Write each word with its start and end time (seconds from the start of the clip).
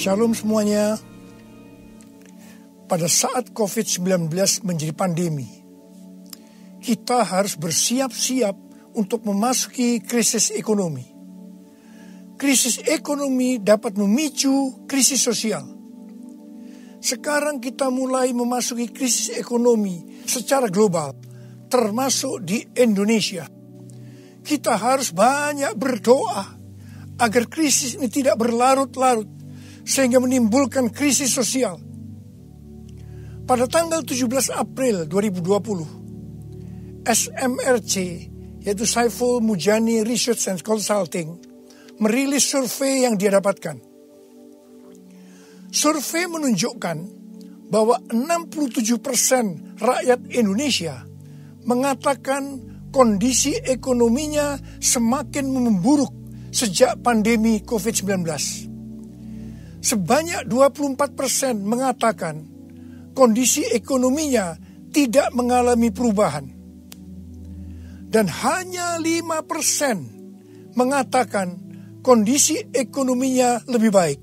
Shalom 0.00 0.32
semuanya. 0.32 0.96
Pada 2.88 3.04
saat 3.04 3.52
COVID-19 3.52 4.32
menjadi 4.64 4.96
pandemi, 4.96 5.44
kita 6.80 7.20
harus 7.20 7.60
bersiap-siap 7.60 8.56
untuk 8.96 9.28
memasuki 9.28 10.00
krisis 10.00 10.56
ekonomi. 10.56 11.04
Krisis 12.40 12.80
ekonomi 12.88 13.60
dapat 13.60 14.00
memicu 14.00 14.88
krisis 14.88 15.20
sosial. 15.20 15.68
Sekarang 17.04 17.60
kita 17.60 17.92
mulai 17.92 18.32
memasuki 18.32 18.88
krisis 18.96 19.36
ekonomi 19.36 20.24
secara 20.24 20.72
global, 20.72 21.12
termasuk 21.68 22.40
di 22.40 22.64
Indonesia. 22.80 23.44
Kita 24.40 24.80
harus 24.80 25.12
banyak 25.12 25.76
berdoa 25.76 26.44
agar 27.20 27.44
krisis 27.52 28.00
ini 28.00 28.08
tidak 28.08 28.40
berlarut-larut 28.40 29.39
sehingga 29.90 30.22
menimbulkan 30.22 30.94
krisis 30.94 31.34
sosial. 31.34 31.82
Pada 33.42 33.66
tanggal 33.66 34.06
17 34.06 34.54
April 34.54 35.10
2020, 35.10 37.02
SMRC 37.02 37.94
yaitu 38.62 38.86
Saiful 38.86 39.42
Mujani 39.42 40.06
Research 40.06 40.46
and 40.46 40.62
Consulting 40.62 41.34
merilis 41.98 42.46
survei 42.46 43.02
yang 43.02 43.18
dia 43.18 43.34
dapatkan. 43.34 43.82
Survei 45.74 46.30
menunjukkan 46.30 46.98
bahwa 47.70 47.98
67% 48.06 49.82
rakyat 49.82 50.20
Indonesia 50.30 51.02
mengatakan 51.66 52.62
kondisi 52.94 53.58
ekonominya 53.58 54.58
semakin 54.78 55.46
memburuk 55.50 56.14
sejak 56.50 56.98
pandemi 57.02 57.62
COVID-19. 57.62 58.69
Sebanyak 59.80 60.44
24% 60.44 61.64
mengatakan 61.64 62.44
kondisi 63.16 63.64
ekonominya 63.64 64.56
tidak 64.92 65.32
mengalami 65.32 65.88
perubahan. 65.88 66.46
Dan 68.10 68.26
hanya 68.26 68.98
5% 68.98 70.74
mengatakan 70.74 71.48
kondisi 72.02 72.58
ekonominya 72.74 73.62
lebih 73.70 73.90
baik. 73.94 74.20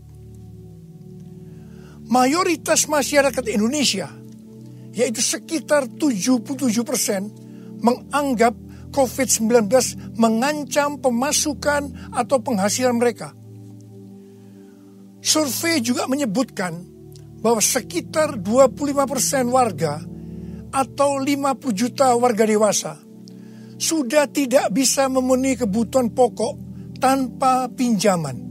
Mayoritas 2.07 2.87
masyarakat 2.87 3.45
Indonesia, 3.51 4.07
yaitu 4.95 5.19
sekitar 5.19 5.87
77 5.91 6.87
persen, 6.87 7.31
menganggap 7.83 8.55
COVID-19 8.95 9.69
mengancam 10.17 10.97
pemasukan 10.97 12.11
atau 12.15 12.37
penghasilan 12.41 12.97
mereka. 12.97 13.36
Survei 15.21 15.81
juga 15.81 16.05
menyebutkan 16.05 16.77
bahwa 17.41 17.61
sekitar 17.61 18.39
25% 18.41 18.73
persen 19.07 19.45
warga 19.49 20.01
atau 20.73 21.21
50 21.21 21.73
juta 21.73 22.13
warga 22.17 22.43
dewasa 22.43 22.97
sudah 23.77 24.25
tidak 24.29 24.73
bisa 24.73 25.05
memenuhi 25.05 25.57
kebutuhan 25.61 26.09
pokok 26.09 26.53
tanpa 26.97 27.69
pinjaman. 27.69 28.41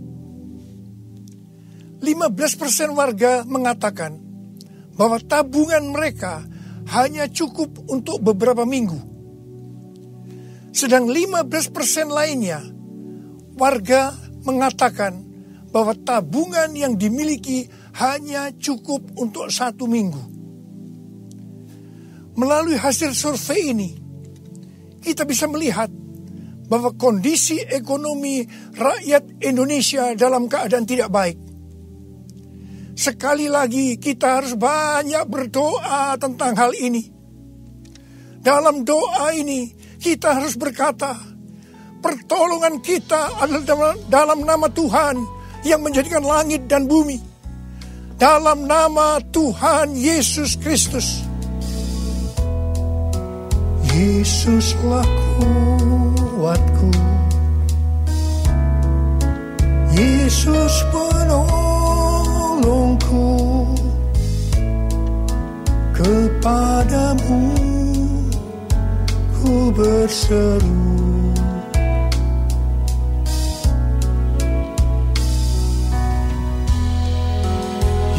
15% 1.98 2.60
persen 2.60 2.90
warga 2.94 3.42
mengatakan 3.42 4.14
bahwa 4.94 5.18
tabungan 5.18 5.82
mereka 5.90 6.46
hanya 6.94 7.26
cukup 7.26 7.74
untuk 7.90 8.22
beberapa 8.22 8.62
minggu 8.62 9.16
sedang 10.76 11.08
15% 11.08 11.72
lainnya 12.12 12.60
warga 13.56 14.12
mengatakan 14.44 15.25
bahwa 15.76 15.92
tabungan 15.92 16.72
yang 16.72 16.96
dimiliki 16.96 17.68
hanya 18.00 18.48
cukup 18.56 19.12
untuk 19.20 19.52
satu 19.52 19.84
minggu. 19.84 20.24
Melalui 22.32 22.80
hasil 22.80 23.12
survei 23.12 23.76
ini, 23.76 23.92
kita 25.04 25.28
bisa 25.28 25.44
melihat 25.44 25.92
bahwa 26.72 26.96
kondisi 26.96 27.60
ekonomi 27.60 28.48
rakyat 28.72 29.44
Indonesia 29.44 30.16
dalam 30.16 30.48
keadaan 30.48 30.88
tidak 30.88 31.12
baik. 31.12 31.36
Sekali 32.96 33.44
lagi 33.44 34.00
kita 34.00 34.40
harus 34.40 34.56
banyak 34.56 35.28
berdoa 35.28 36.16
tentang 36.16 36.56
hal 36.56 36.72
ini. 36.72 37.04
Dalam 38.40 38.80
doa 38.80 39.28
ini 39.36 39.68
kita 40.00 40.40
harus 40.40 40.56
berkata, 40.56 41.12
pertolongan 42.00 42.80
kita 42.80 43.44
adalah 43.44 43.92
dalam 44.08 44.40
nama 44.40 44.72
Tuhan 44.72 45.35
yang 45.66 45.82
menjadikan 45.82 46.22
langit 46.22 46.70
dan 46.70 46.86
bumi. 46.86 47.18
Dalam 48.16 48.64
nama 48.64 49.20
Tuhan 49.34 49.92
Yesus 49.92 50.56
Kristus. 50.56 51.20
Yesuslah 53.92 55.04
kuatku. 55.36 56.90
Yesus 59.96 60.84
penolongku 60.92 61.64
kepadamu 65.96 67.40
ku 69.40 69.72
berseru 69.72 71.15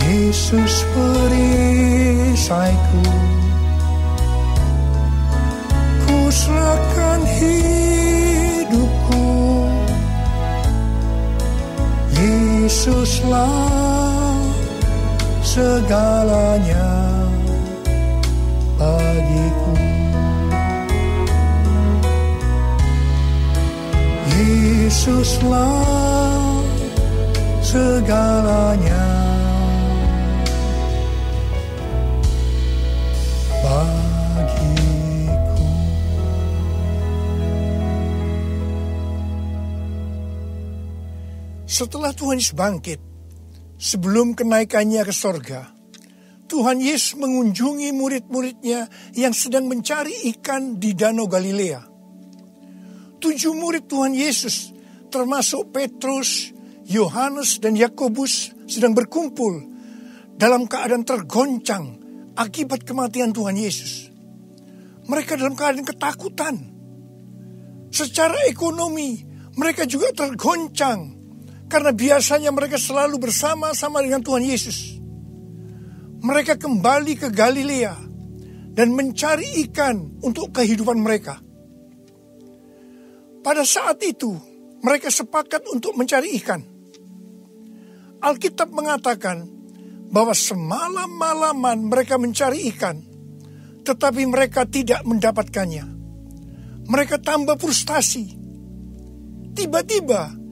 Yesus 0.08 0.88
perisaiku 0.96 3.04
Ku 6.08 6.32
serahkan 6.32 7.28
hidupku. 7.28 9.28
Yesuslah 12.16 13.52
segalanya 15.44 16.88
bagiku. 18.80 19.76
Yesuslah 24.32 25.84
segalanya 27.60 29.07
Setelah 41.78 42.10
Tuhan 42.10 42.42
Yesus 42.42 42.58
bangkit, 42.58 42.98
sebelum 43.78 44.34
kenaikannya 44.34 45.06
ke 45.06 45.14
sorga, 45.14 45.70
Tuhan 46.50 46.82
Yesus 46.82 47.14
mengunjungi 47.22 47.94
murid-muridnya 47.94 48.90
yang 49.14 49.30
sedang 49.30 49.70
mencari 49.70 50.26
ikan 50.34 50.82
di 50.82 50.98
Danau 50.98 51.30
Galilea. 51.30 51.86
Tujuh 53.22 53.54
murid 53.54 53.86
Tuhan 53.86 54.18
Yesus 54.18 54.74
termasuk 55.14 55.70
Petrus, 55.70 56.50
Yohanes, 56.90 57.62
dan 57.62 57.78
Yakobus 57.78 58.58
sedang 58.66 58.98
berkumpul 58.98 59.62
dalam 60.34 60.66
keadaan 60.66 61.06
tergoncang 61.06 62.02
akibat 62.34 62.90
kematian 62.90 63.30
Tuhan 63.30 63.54
Yesus. 63.54 64.10
Mereka 65.06 65.38
dalam 65.38 65.54
keadaan 65.54 65.86
ketakutan. 65.86 66.56
Secara 67.94 68.50
ekonomi, 68.50 69.22
mereka 69.54 69.86
juga 69.86 70.10
tergoncang 70.10 71.17
karena 71.68 71.92
biasanya 71.92 72.52
mereka 72.56 72.80
selalu 72.80 73.20
bersama-sama 73.20 74.00
dengan 74.00 74.24
Tuhan 74.24 74.44
Yesus. 74.44 75.00
Mereka 76.24 76.58
kembali 76.58 77.14
ke 77.20 77.28
Galilea 77.30 77.96
dan 78.74 78.96
mencari 78.96 79.68
ikan 79.68 80.20
untuk 80.24 80.56
kehidupan 80.56 80.98
mereka. 80.98 81.38
Pada 83.44 83.64
saat 83.64 84.02
itu, 84.04 84.34
mereka 84.82 85.12
sepakat 85.12 85.68
untuk 85.72 85.96
mencari 85.96 86.36
ikan. 86.42 86.62
Alkitab 88.18 88.74
mengatakan 88.74 89.46
bahwa 90.10 90.34
semalam-malaman 90.34 91.86
mereka 91.86 92.18
mencari 92.18 92.66
ikan, 92.74 92.98
tetapi 93.84 94.26
mereka 94.26 94.66
tidak 94.66 95.04
mendapatkannya. 95.06 95.86
Mereka 96.88 97.20
tambah 97.20 97.60
frustasi. 97.60 98.36
Tiba-tiba 99.54 100.47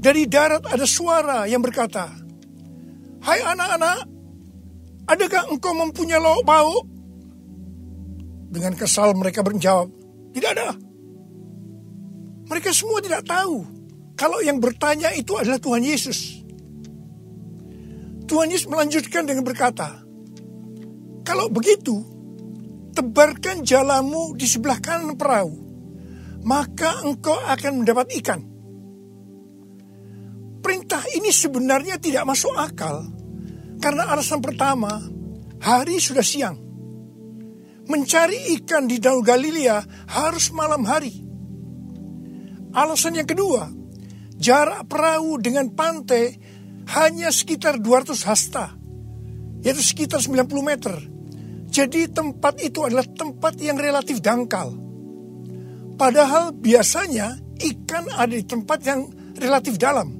dari 0.00 0.24
darat 0.24 0.64
ada 0.64 0.88
suara 0.88 1.44
yang 1.44 1.60
berkata, 1.60 2.08
Hai 3.20 3.44
anak-anak, 3.44 4.08
adakah 5.04 5.52
engkau 5.52 5.76
mempunyai 5.76 6.16
lauk 6.16 6.40
pauk? 6.48 6.88
Dengan 8.48 8.72
kesal 8.74 9.12
mereka 9.12 9.44
menjawab, 9.44 9.92
tidak 10.32 10.56
ada. 10.56 10.72
Mereka 12.48 12.72
semua 12.72 13.04
tidak 13.04 13.28
tahu 13.28 13.62
kalau 14.16 14.40
yang 14.40 14.58
bertanya 14.58 15.12
itu 15.12 15.36
adalah 15.36 15.60
Tuhan 15.60 15.84
Yesus. 15.84 16.42
Tuhan 18.24 18.48
Yesus 18.50 18.66
melanjutkan 18.72 19.28
dengan 19.28 19.44
berkata, 19.44 20.00
kalau 21.22 21.46
begitu, 21.52 21.94
tebarkan 22.96 23.62
jalamu 23.62 24.34
di 24.34 24.48
sebelah 24.48 24.80
kanan 24.82 25.14
perahu, 25.14 25.54
maka 26.42 27.04
engkau 27.06 27.36
akan 27.36 27.84
mendapat 27.84 28.10
ikan. 28.18 28.40
Perintah 30.60 31.00
ini 31.16 31.32
sebenarnya 31.32 31.96
tidak 31.96 32.28
masuk 32.28 32.52
akal, 32.52 33.08
karena 33.80 34.12
alasan 34.12 34.44
pertama, 34.44 35.00
hari 35.60 35.96
sudah 35.96 36.24
siang. 36.24 36.56
Mencari 37.88 38.54
ikan 38.60 38.86
di 38.86 39.00
Danau 39.00 39.24
Galilea 39.24 39.82
harus 40.12 40.52
malam 40.52 40.84
hari. 40.84 41.10
Alasan 42.70 43.18
yang 43.18 43.26
kedua, 43.26 43.66
jarak 44.36 44.86
perahu 44.86 45.40
dengan 45.40 45.72
pantai 45.72 46.36
hanya 46.92 47.32
sekitar 47.32 47.80
200 47.80 48.14
hasta, 48.28 48.76
yaitu 49.64 49.82
sekitar 49.82 50.20
90 50.22 50.60
meter. 50.62 50.94
Jadi 51.70 52.10
tempat 52.12 52.60
itu 52.60 52.84
adalah 52.84 53.08
tempat 53.08 53.56
yang 53.58 53.80
relatif 53.80 54.20
dangkal. 54.20 54.76
Padahal 55.96 56.52
biasanya 56.52 57.38
ikan 57.58 58.10
ada 58.12 58.34
di 58.36 58.44
tempat 58.44 58.78
yang 58.84 59.08
relatif 59.40 59.80
dalam. 59.80 60.19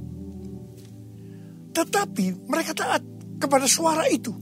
Tetapi 1.71 2.51
mereka 2.51 2.73
taat 2.75 3.03
kepada 3.39 3.67
suara 3.67 4.07
itu. 4.11 4.35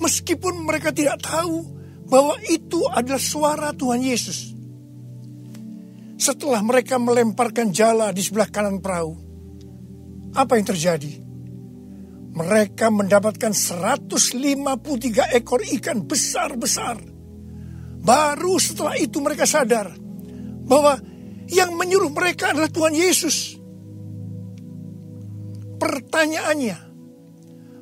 Meskipun 0.00 0.64
mereka 0.64 0.92
tidak 0.94 1.20
tahu 1.20 1.64
bahwa 2.08 2.36
itu 2.48 2.84
adalah 2.88 3.20
suara 3.20 3.68
Tuhan 3.76 4.00
Yesus. 4.00 4.56
Setelah 6.20 6.60
mereka 6.60 7.00
melemparkan 7.00 7.72
jala 7.72 8.12
di 8.12 8.20
sebelah 8.20 8.48
kanan 8.48 8.80
perahu, 8.80 9.12
apa 10.36 10.60
yang 10.60 10.68
terjadi? 10.68 11.30
mereka 12.30 12.88
mendapatkan 12.88 13.50
153 13.50 15.34
ekor 15.34 15.60
ikan 15.80 16.06
besar-besar. 16.06 16.96
Baru 18.00 18.56
setelah 18.56 18.96
itu 18.96 19.20
mereka 19.20 19.44
sadar 19.44 19.92
bahwa 20.64 20.96
yang 21.50 21.74
menyuruh 21.76 22.08
mereka 22.14 22.54
adalah 22.54 22.70
Tuhan 22.70 22.94
Yesus. 22.96 23.59
Pertanyaannya, 25.80 26.78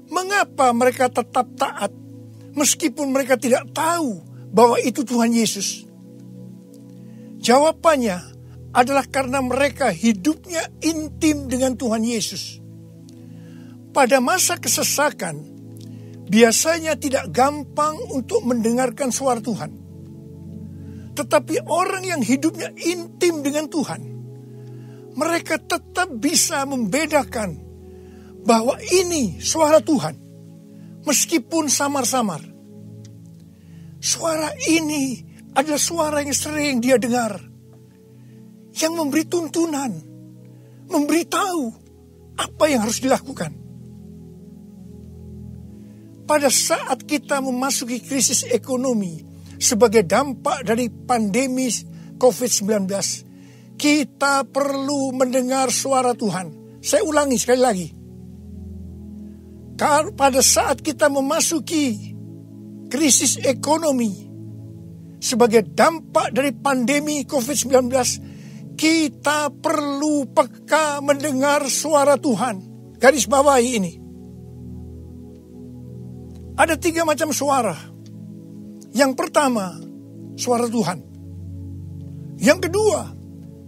mengapa 0.07 0.71
mereka 0.71 1.11
tetap 1.11 1.51
taat 1.59 1.91
meskipun 2.55 3.11
mereka 3.11 3.35
tidak 3.35 3.67
tahu 3.75 4.23
bahwa 4.55 4.79
itu 4.79 5.03
Tuhan 5.03 5.35
Yesus? 5.35 5.83
Jawabannya 7.43 8.23
adalah 8.71 9.03
karena 9.11 9.43
mereka 9.43 9.91
hidupnya 9.91 10.63
intim 10.79 11.51
dengan 11.51 11.75
Tuhan 11.75 12.07
Yesus 12.07 12.63
pada 13.91 14.23
masa 14.23 14.63
kesesakan, 14.63 15.43
biasanya 16.31 16.95
tidak 16.95 17.35
gampang 17.35 17.99
untuk 18.15 18.47
mendengarkan 18.47 19.11
suara 19.11 19.43
Tuhan. 19.43 19.75
Tetapi 21.19 21.67
orang 21.67 22.07
yang 22.07 22.23
hidupnya 22.23 22.71
intim 22.79 23.43
dengan 23.43 23.67
Tuhan, 23.67 24.01
mereka 25.19 25.59
tetap 25.59 26.15
bisa 26.15 26.63
membedakan 26.63 27.68
bahwa 28.45 28.79
ini 28.83 29.39
suara 29.43 29.83
Tuhan, 29.83 30.15
meskipun 31.07 31.71
samar-samar. 31.71 32.43
Suara 33.99 34.55
ini 34.71 35.27
adalah 35.59 35.81
suara 35.81 36.23
yang 36.23 36.37
sering 36.37 36.79
dia 36.79 36.99
dengar, 36.99 37.43
yang 38.79 38.95
memberi 38.95 39.27
tuntunan, 39.27 39.91
memberitahu 40.87 41.63
apa 42.39 42.65
yang 42.71 42.87
harus 42.87 43.03
dilakukan 43.03 43.59
pada 46.29 46.53
saat 46.53 47.09
kita 47.09 47.41
memasuki 47.41 48.05
krisis 48.05 48.45
ekonomi 48.45 49.25
sebagai 49.57 50.05
dampak 50.05 50.61
dari 50.61 50.93
pandemi 50.93 51.73
COVID-19, 52.21 52.85
kita 53.81 54.45
perlu 54.45 55.17
mendengar 55.17 55.73
suara 55.73 56.13
Tuhan. 56.13 56.79
Saya 56.85 57.03
ulangi 57.09 57.41
sekali 57.41 57.63
lagi. 57.65 57.89
Pada 59.79 60.43
saat 60.43 60.83
kita 60.83 61.07
memasuki 61.07 62.11
krisis 62.91 63.39
ekonomi 63.47 64.27
sebagai 65.23 65.63
dampak 65.71 66.35
dari 66.35 66.51
pandemi 66.51 67.23
COVID-19, 67.23 67.87
kita 68.75 69.55
perlu 69.55 70.27
peka 70.35 70.99
mendengar 70.99 71.63
suara 71.71 72.19
Tuhan. 72.19 72.57
Garis 72.99 73.31
bawahi 73.31 73.69
ini. 73.79 73.93
Ada 76.59 76.75
tiga 76.75 77.07
macam 77.07 77.31
suara. 77.31 77.79
Yang 78.91 79.13
pertama, 79.15 79.79
suara 80.35 80.67
Tuhan. 80.67 80.99
Yang 82.43 82.67
kedua, 82.67 83.15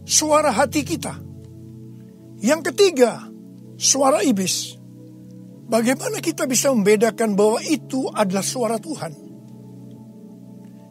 suara 0.02 0.50
hati 0.50 0.82
kita. 0.82 1.14
Yang 2.42 2.74
ketiga, 2.74 3.30
suara 3.78 4.26
iblis. 4.26 4.79
Bagaimana 5.70 6.18
kita 6.18 6.50
bisa 6.50 6.74
membedakan 6.74 7.38
bahwa 7.38 7.62
itu 7.62 8.10
adalah 8.10 8.42
suara 8.42 8.82
Tuhan? 8.82 9.14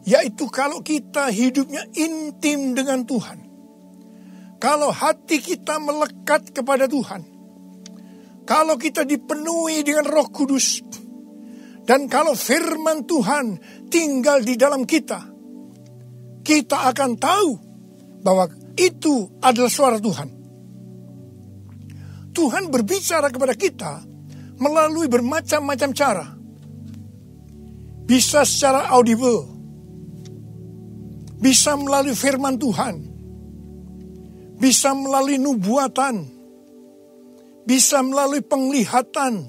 Yaitu 0.08 0.48
kalau 0.48 0.80
kita 0.80 1.28
hidupnya 1.28 1.84
intim 1.92 2.72
dengan 2.72 3.04
Tuhan. 3.04 3.38
Kalau 4.56 4.88
hati 4.88 5.36
kita 5.36 5.76
melekat 5.76 6.56
kepada 6.56 6.88
Tuhan. 6.88 7.28
Kalau 8.48 8.80
kita 8.80 9.04
dipenuhi 9.04 9.84
dengan 9.84 10.08
roh 10.08 10.26
kudus 10.32 10.80
dan 11.84 12.08
kalau 12.08 12.32
firman 12.38 13.02
Tuhan 13.02 13.60
tinggal 13.92 14.42
di 14.42 14.54
dalam 14.54 14.88
kita, 14.88 15.20
kita 16.40 16.88
akan 16.90 17.10
tahu 17.20 17.50
bahwa 18.24 18.48
itu 18.80 19.28
adalah 19.44 19.70
suara 19.70 19.98
Tuhan. 20.00 20.28
Tuhan 22.30 22.70
berbicara 22.70 23.28
kepada 23.28 23.54
kita 23.58 24.09
melalui 24.60 25.08
bermacam-macam 25.08 25.90
cara. 25.96 26.26
Bisa 28.04 28.44
secara 28.44 28.92
audible, 28.92 29.48
bisa 31.40 31.78
melalui 31.78 32.12
firman 32.12 32.60
Tuhan, 32.60 32.94
bisa 34.60 34.92
melalui 34.92 35.40
nubuatan, 35.40 36.28
bisa 37.64 38.04
melalui 38.04 38.44
penglihatan, 38.44 39.48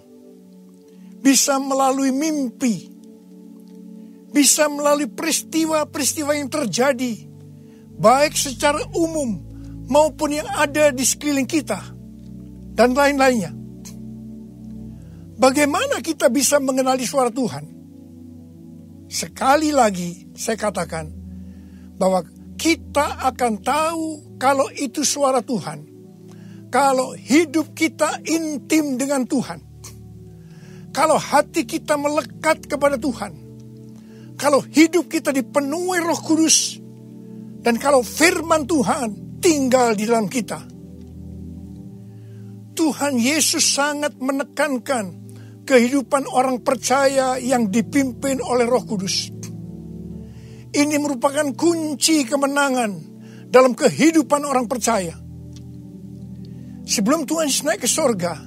bisa 1.19 1.59
melalui 1.59 2.13
mimpi, 2.13 2.87
bisa 4.31 4.71
melalui 4.71 5.09
peristiwa-peristiwa 5.11 6.31
yang 6.37 6.47
terjadi, 6.47 7.27
baik 7.97 8.37
secara 8.37 8.79
umum 8.95 9.41
maupun 9.89 10.37
yang 10.37 10.47
ada 10.53 10.93
di 10.93 11.03
sekeliling 11.03 11.49
kita, 11.49 11.81
dan 12.77 12.93
lain-lainnya. 12.93 13.60
Bagaimana 15.41 16.05
kita 16.05 16.29
bisa 16.29 16.61
mengenali 16.61 17.01
suara 17.01 17.33
Tuhan? 17.33 17.65
Sekali 19.09 19.73
lagi 19.73 20.29
saya 20.37 20.55
katakan 20.55 21.09
bahwa 21.97 22.21
kita 22.61 23.25
akan 23.25 23.53
tahu 23.65 24.37
kalau 24.37 24.69
itu 24.77 25.01
suara 25.01 25.41
Tuhan. 25.41 25.89
Kalau 26.69 27.17
hidup 27.17 27.73
kita 27.75 28.21
intim 28.23 28.95
dengan 28.95 29.27
Tuhan 29.27 29.71
kalau 30.91 31.15
hati 31.15 31.63
kita 31.63 31.95
melekat 31.95 32.67
kepada 32.67 32.99
Tuhan, 32.99 33.31
kalau 34.35 34.59
hidup 34.59 35.07
kita 35.07 35.31
dipenuhi 35.31 36.03
Roh 36.03 36.19
Kudus, 36.19 36.77
dan 37.63 37.79
kalau 37.79 38.03
firman 38.03 38.67
Tuhan 38.67 39.39
tinggal 39.39 39.95
di 39.95 40.03
dalam 40.03 40.27
kita, 40.27 40.59
Tuhan 42.75 43.13
Yesus 43.15 43.63
sangat 43.63 44.19
menekankan 44.19 45.20
kehidupan 45.65 46.25
orang 46.29 46.61
percaya 46.65 47.37
yang 47.37 47.69
dipimpin 47.69 48.41
oleh 48.41 48.65
Roh 48.65 48.83
Kudus. 48.85 49.29
Ini 50.71 50.95
merupakan 51.03 51.51
kunci 51.51 52.23
kemenangan 52.23 52.91
dalam 53.51 53.75
kehidupan 53.75 54.47
orang 54.47 54.65
percaya. 54.71 55.11
Sebelum 56.87 57.27
Tuhan 57.27 57.51
naik 57.51 57.83
ke 57.83 57.89
sorga, 57.91 58.39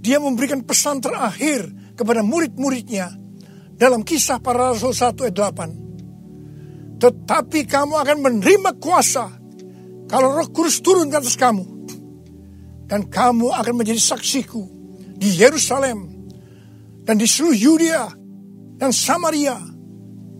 dia 0.00 0.16
memberikan 0.16 0.64
pesan 0.64 1.04
terakhir 1.04 1.68
kepada 1.92 2.24
murid-muridnya 2.24 3.12
dalam 3.76 4.00
kisah 4.00 4.40
para 4.40 4.72
rasul 4.72 4.96
1 4.96 5.28
ayat 5.28 5.36
8. 5.36 6.96
Tetapi 6.96 7.60
kamu 7.68 7.94
akan 8.00 8.18
menerima 8.24 8.70
kuasa 8.80 9.28
kalau 10.08 10.32
roh 10.32 10.48
kudus 10.48 10.80
turun 10.80 11.12
ke 11.12 11.16
atas 11.20 11.36
kamu. 11.36 11.76
Dan 12.86 13.10
kamu 13.10 13.50
akan 13.50 13.74
menjadi 13.76 13.98
saksiku 13.98 14.62
di 15.18 15.36
Yerusalem 15.36 16.15
dan 17.06 17.14
di 17.16 17.24
seluruh 17.24 17.54
Yudea 17.54 18.04
dan 18.76 18.90
Samaria 18.90 19.56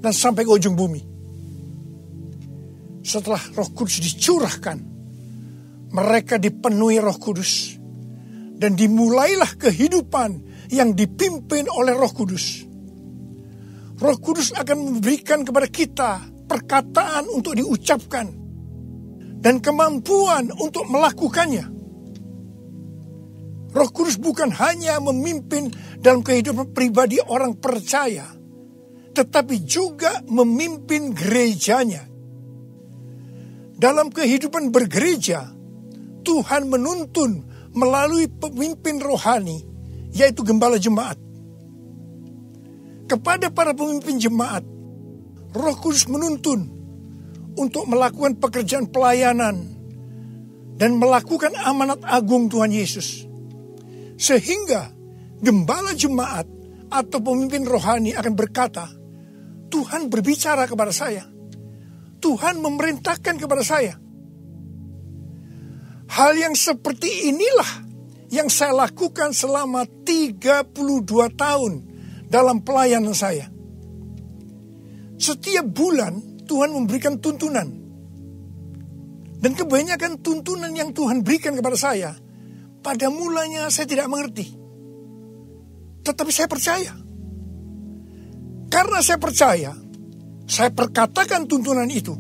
dan 0.03 0.13
sampai 0.13 0.43
ke 0.43 0.51
ujung 0.51 0.75
bumi. 0.75 1.01
Setelah 3.07 3.39
roh 3.55 3.71
kudus 3.71 4.03
dicurahkan, 4.03 4.79
mereka 5.95 6.43
dipenuhi 6.43 6.99
roh 6.99 7.15
kudus 7.15 7.79
dan 8.57 8.75
dimulailah 8.75 9.55
kehidupan 9.55 10.43
yang 10.73 10.97
dipimpin 10.97 11.69
oleh 11.71 11.95
Roh 11.95 12.11
Kudus. 12.11 12.65
Roh 13.97 14.19
Kudus 14.21 14.53
akan 14.53 14.77
memberikan 14.77 15.45
kepada 15.45 15.69
kita 15.71 16.11
perkataan 16.49 17.31
untuk 17.33 17.57
diucapkan 17.57 18.29
dan 19.41 19.61
kemampuan 19.63 20.53
untuk 20.57 20.85
melakukannya. 20.89 21.65
Roh 23.77 23.91
Kudus 23.93 24.17
bukan 24.17 24.49
hanya 24.57 24.97
memimpin 25.01 25.69
dalam 26.07 26.23
kehidupan 26.23 26.71
pribadi 26.71 27.19
orang 27.19 27.59
percaya, 27.59 28.31
tetapi 29.11 29.67
juga 29.67 30.23
memimpin 30.31 31.11
gerejanya. 31.11 32.07
Dalam 33.75 34.15
kehidupan 34.15 34.71
bergereja, 34.71 35.51
Tuhan 36.23 36.71
menuntun 36.71 37.43
melalui 37.75 38.31
pemimpin 38.31 39.03
rohani, 39.03 39.67
yaitu 40.15 40.47
gembala 40.47 40.79
jemaat. 40.79 41.19
Kepada 43.11 43.51
para 43.51 43.75
pemimpin 43.75 44.23
jemaat, 44.23 44.63
Roh 45.59 45.77
Kudus 45.83 46.07
menuntun 46.07 46.71
untuk 47.59 47.83
melakukan 47.91 48.39
pekerjaan 48.39 48.87
pelayanan 48.95 49.59
dan 50.79 51.03
melakukan 51.03 51.51
amanat 51.67 51.99
agung 52.07 52.47
Tuhan 52.47 52.71
Yesus. 52.71 53.27
Sehingga 54.17 54.96
gembala 55.43 55.93
jemaat 55.93 56.47
atau 56.93 57.19
pemimpin 57.21 57.67
rohani 57.67 58.15
akan 58.15 58.35
berkata, 58.35 58.89
Tuhan 59.67 60.09
berbicara 60.09 60.65
kepada 60.71 60.95
saya. 60.95 61.27
Tuhan 62.17 62.59
memerintahkan 62.65 63.37
kepada 63.37 63.61
saya 63.61 64.07
Hal 66.07 66.39
yang 66.39 66.55
seperti 66.55 67.35
inilah 67.35 67.71
yang 68.31 68.49
saya 68.49 68.75
lakukan 68.87 69.35
selama 69.35 69.87
32 70.07 71.05
tahun 71.35 71.73
dalam 72.31 72.63
pelayanan 72.63 73.15
saya. 73.15 73.51
Setiap 75.17 75.67
bulan 75.67 76.47
Tuhan 76.47 76.71
memberikan 76.75 77.19
tuntunan. 77.19 77.69
Dan 79.37 79.53
kebanyakan 79.53 80.25
tuntunan 80.25 80.73
yang 80.73 80.97
Tuhan 80.97 81.21
berikan 81.21 81.53
kepada 81.53 81.77
saya, 81.77 82.17
pada 82.81 83.13
mulanya 83.13 83.69
saya 83.69 83.85
tidak 83.85 84.09
mengerti. 84.09 84.56
Tetapi 86.07 86.31
saya 86.31 86.47
percaya. 86.47 86.95
Karena 88.71 88.99
saya 89.03 89.19
percaya, 89.19 89.73
saya 90.47 90.71
perkatakan 90.71 91.51
tuntunan 91.51 91.91
itu 91.91 92.15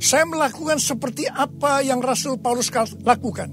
saya 0.00 0.24
melakukan 0.24 0.80
seperti 0.80 1.28
apa 1.28 1.84
yang 1.84 2.00
Rasul 2.00 2.40
Paulus 2.40 2.72
lakukan. 3.04 3.52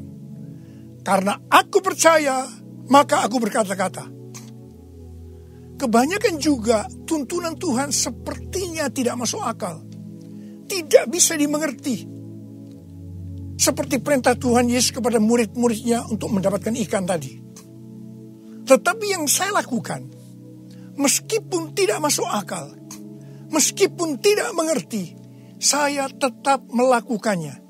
Karena 1.03 1.35
aku 1.51 1.83
percaya, 1.83 2.47
maka 2.87 3.27
aku 3.27 3.43
berkata-kata. 3.43 4.07
Kebanyakan 5.77 6.39
juga 6.39 6.87
tuntunan 7.03 7.53
Tuhan 7.59 7.91
sepertinya 7.91 8.87
tidak 8.87 9.19
masuk 9.19 9.43
akal. 9.43 9.83
Tidak 10.71 11.11
bisa 11.11 11.35
dimengerti. 11.35 12.07
Seperti 13.59 13.99
perintah 13.99 14.33
Tuhan 14.39 14.71
Yesus 14.71 14.95
kepada 14.95 15.19
murid-muridnya 15.19 16.07
untuk 16.07 16.31
mendapatkan 16.31 16.73
ikan 16.87 17.03
tadi. 17.03 17.46
Tetapi 18.67 19.05
yang 19.15 19.25
saya 19.31 19.55
lakukan, 19.55 20.11
meskipun 20.99 21.71
tidak 21.71 22.03
masuk 22.03 22.27
akal, 22.27 22.75
meskipun 23.47 24.19
tidak 24.19 24.51
mengerti, 24.51 25.15
saya 25.55 26.11
tetap 26.11 26.67
melakukannya. 26.67 27.63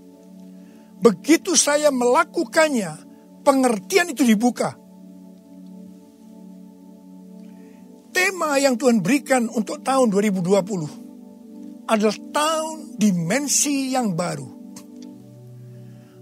Begitu 0.98 1.54
saya 1.54 1.94
melakukannya, 1.94 2.98
pengertian 3.46 4.10
itu 4.10 4.26
dibuka. 4.26 4.74
Tema 8.10 8.58
yang 8.58 8.74
Tuhan 8.82 9.06
berikan 9.06 9.46
untuk 9.54 9.86
tahun 9.86 10.10
2020 10.10 11.86
adalah 11.86 12.18
tahun 12.34 12.98
dimensi 12.98 13.94
yang 13.94 14.18
baru. 14.18 14.50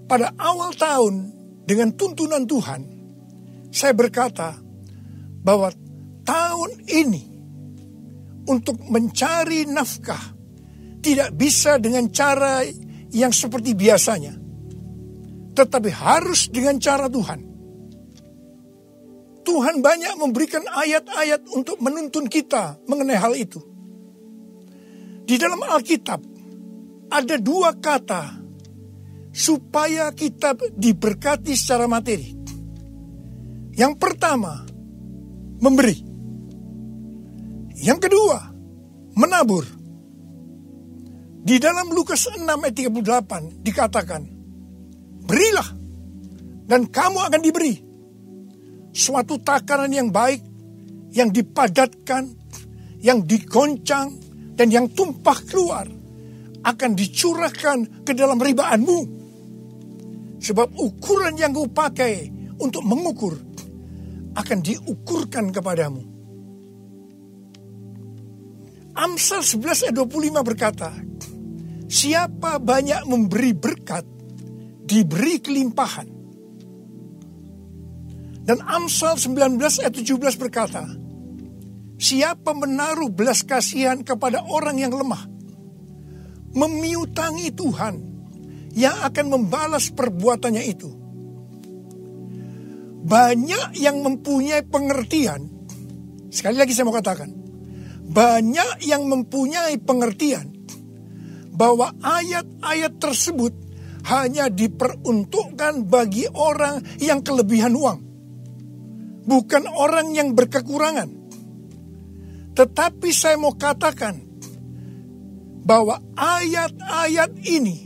Pada 0.06 0.36
awal 0.36 0.76
tahun 0.76 1.14
dengan 1.64 1.96
tuntunan 1.96 2.44
Tuhan, 2.46 2.82
saya 3.72 3.96
berkata 3.96 4.65
bahwa 5.46 5.70
tahun 6.26 6.72
ini 6.90 7.24
untuk 8.50 8.82
mencari 8.90 9.70
nafkah 9.70 10.34
tidak 11.06 11.38
bisa 11.38 11.78
dengan 11.78 12.10
cara 12.10 12.66
yang 13.14 13.30
seperti 13.30 13.78
biasanya, 13.78 14.34
tetapi 15.54 15.90
harus 15.94 16.50
dengan 16.50 16.82
cara 16.82 17.06
Tuhan. 17.06 17.40
Tuhan 19.46 19.86
banyak 19.86 20.18
memberikan 20.18 20.66
ayat-ayat 20.66 21.46
untuk 21.54 21.78
menuntun 21.78 22.26
kita 22.26 22.82
mengenai 22.90 23.22
hal 23.22 23.38
itu. 23.38 23.62
Di 25.26 25.38
dalam 25.38 25.62
Alkitab 25.62 26.22
ada 27.14 27.36
dua 27.38 27.78
kata 27.78 28.42
supaya 29.30 30.10
kita 30.10 30.58
diberkati 30.74 31.54
secara 31.54 31.86
materi. 31.86 32.34
Yang 33.78 33.94
pertama, 34.02 34.66
memberi. 35.60 35.98
Yang 37.76 38.00
kedua, 38.10 38.38
menabur. 39.16 39.66
Di 41.46 41.62
dalam 41.62 41.94
Lukas 41.94 42.26
6 42.26 42.42
ayat 42.42 42.74
38 42.74 43.62
dikatakan, 43.62 44.22
Berilah 45.26 45.70
dan 46.66 46.90
kamu 46.90 47.20
akan 47.30 47.42
diberi. 47.42 47.74
Suatu 48.96 49.38
takaran 49.44 49.92
yang 49.94 50.10
baik, 50.10 50.42
yang 51.14 51.30
dipadatkan, 51.30 52.34
yang 53.04 53.22
digoncang, 53.28 54.18
dan 54.56 54.72
yang 54.72 54.88
tumpah 54.90 55.38
keluar 55.46 55.86
akan 56.66 56.92
dicurahkan 56.98 58.08
ke 58.08 58.12
dalam 58.18 58.40
ribaanmu. 58.42 59.00
Sebab 60.42 60.68
ukuran 60.80 61.38
yang 61.38 61.54
kau 61.54 61.70
pakai 61.70 62.32
untuk 62.58 62.82
mengukur 62.88 63.36
akan 64.36 64.60
diukurkan 64.60 65.56
kepadamu. 65.56 66.04
Amsal 68.96 69.44
11 69.44 69.92
ayat 69.92 69.96
25 69.96 70.48
berkata, 70.48 70.92
Siapa 71.86 72.60
banyak 72.64 73.08
memberi 73.08 73.52
berkat, 73.52 74.08
diberi 74.88 75.44
kelimpahan. 75.44 76.08
Dan 78.46 78.62
Amsal 78.64 79.20
19 79.20 79.60
ayat 79.84 79.94
17 79.96 80.40
berkata, 80.40 80.84
Siapa 81.96 82.52
menaruh 82.56 83.12
belas 83.12 83.44
kasihan 83.44 84.04
kepada 84.04 84.44
orang 84.48 84.80
yang 84.80 84.96
lemah, 84.96 85.28
memiutangi 86.56 87.52
Tuhan 87.52 87.96
yang 88.76 88.96
akan 89.04 89.26
membalas 89.28 89.92
perbuatannya 89.92 90.64
itu. 90.68 91.05
Banyak 93.06 93.78
yang 93.78 94.02
mempunyai 94.02 94.66
pengertian, 94.66 95.46
sekali 96.34 96.58
lagi 96.58 96.74
saya 96.74 96.90
mau 96.90 96.98
katakan, 96.98 97.30
banyak 98.10 98.82
yang 98.82 99.06
mempunyai 99.06 99.78
pengertian 99.78 100.50
bahwa 101.54 101.94
ayat-ayat 102.02 102.98
tersebut 102.98 103.54
hanya 104.10 104.50
diperuntukkan 104.50 105.86
bagi 105.86 106.26
orang 106.34 106.82
yang 106.98 107.22
kelebihan 107.22 107.78
uang, 107.78 108.00
bukan 109.30 109.64
orang 109.70 110.10
yang 110.18 110.34
berkekurangan. 110.34 111.10
Tetapi 112.58 113.10
saya 113.14 113.38
mau 113.38 113.54
katakan 113.54 114.18
bahwa 115.62 116.02
ayat-ayat 116.18 117.38
ini 117.46 117.86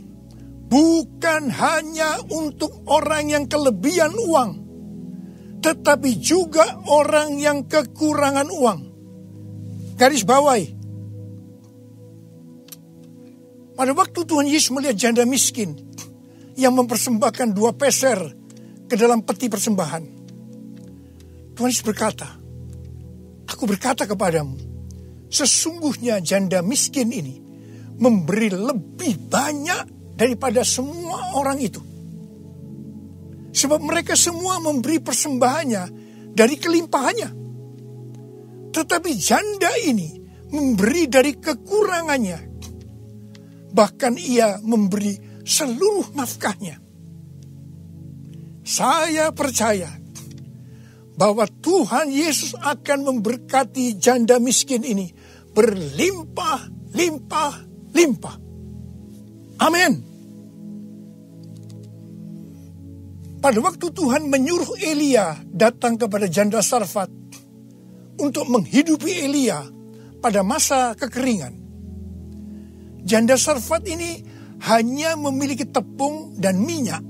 bukan 0.70 1.52
hanya 1.52 2.24
untuk 2.32 2.72
orang 2.88 3.28
yang 3.28 3.44
kelebihan 3.50 4.12
uang, 4.16 4.69
tetapi 5.60 6.10
juga 6.16 6.80
orang 6.88 7.36
yang 7.36 7.68
kekurangan 7.68 8.48
uang. 8.48 8.80
Garis 10.00 10.24
bawahi, 10.24 10.80
pada 13.80 13.96
waktu 13.96 14.20
Tuhan 14.28 14.44
Yesus 14.44 14.72
melihat 14.76 14.96
janda 14.96 15.24
miskin 15.24 15.72
yang 16.56 16.76
mempersembahkan 16.76 17.56
dua 17.56 17.72
peser 17.72 18.20
ke 18.84 18.92
dalam 18.96 19.24
peti 19.24 19.48
persembahan. 19.48 20.04
Tuhan 21.56 21.68
Yesus 21.68 21.84
berkata, 21.84 22.28
Aku 23.48 23.64
berkata 23.64 24.04
kepadamu, 24.04 24.56
sesungguhnya 25.32 26.20
janda 26.20 26.60
miskin 26.60 27.08
ini 27.08 27.40
memberi 28.00 28.52
lebih 28.52 29.28
banyak 29.28 30.12
daripada 30.16 30.64
semua 30.64 31.36
orang 31.36 31.56
itu. 31.60 31.89
Sebab 33.50 33.80
mereka 33.82 34.14
semua 34.14 34.62
memberi 34.62 35.02
persembahannya 35.02 35.84
dari 36.34 36.56
kelimpahannya. 36.56 37.30
Tetapi 38.70 39.10
janda 39.18 39.74
ini 39.82 40.22
memberi 40.50 41.10
dari 41.10 41.34
kekurangannya 41.34 42.50
Bahkan 43.70 44.14
ia 44.18 44.58
memberi 44.66 45.14
seluruh 45.46 46.10
nafkahnya. 46.14 46.82
Saya 48.66 49.30
percaya 49.34 49.90
bahwa 51.14 51.46
Tuhan 51.46 52.10
Yesus 52.10 52.54
akan 52.58 53.06
memberkati 53.06 53.98
janda 53.98 54.42
miskin 54.42 54.82
ini 54.82 55.10
berlimpah, 55.54 56.70
limpah, 56.94 57.54
limpah. 57.94 58.36
Amin. 59.60 60.09
Pada 63.40 63.56
waktu 63.64 63.88
Tuhan 63.88 64.28
menyuruh 64.28 64.76
Elia 64.84 65.32
datang 65.48 65.96
kepada 65.96 66.28
janda 66.28 66.60
Sarfat 66.60 67.08
untuk 68.20 68.44
menghidupi 68.52 69.24
Elia 69.24 69.64
pada 70.20 70.44
masa 70.44 70.92
kekeringan. 70.92 71.56
Janda 73.00 73.40
Sarfat 73.40 73.88
ini 73.88 74.20
hanya 74.68 75.16
memiliki 75.16 75.64
tepung 75.64 76.36
dan 76.36 76.60
minyak 76.60 77.00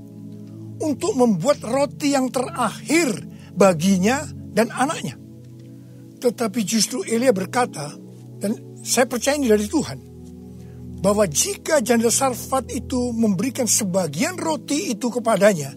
untuk 0.79 1.19
membuat 1.19 1.59
roti 1.67 2.15
yang 2.15 2.31
terakhir 2.31 3.11
baginya 3.51 4.23
dan 4.55 4.71
anaknya. 4.71 5.19
Tetapi 6.23 6.59
justru 6.63 7.03
Elia 7.03 7.35
berkata, 7.35 7.91
dan 8.39 8.79
saya 8.87 9.03
percaya 9.03 9.35
ini 9.35 9.51
dari 9.51 9.67
Tuhan, 9.67 9.99
bahwa 11.03 11.27
jika 11.27 11.83
janda 11.83 12.07
Sarfat 12.07 12.71
itu 12.71 13.11
memberikan 13.11 13.67
sebagian 13.67 14.39
roti 14.39 14.95
itu 14.95 15.11
kepadanya, 15.11 15.75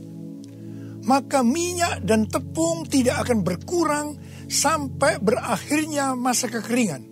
maka 1.04 1.44
minyak 1.44 2.00
dan 2.04 2.24
tepung 2.24 2.88
tidak 2.88 3.28
akan 3.28 3.44
berkurang 3.44 4.16
sampai 4.48 5.20
berakhirnya 5.20 6.16
masa 6.16 6.48
kekeringan. 6.48 7.04